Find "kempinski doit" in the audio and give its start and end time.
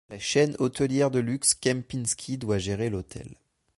1.53-2.57